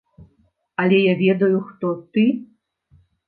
Але 0.83 0.97
я 1.01 1.13
ведаю, 1.19 1.59
хто 1.67 1.91
ты. 2.17 2.25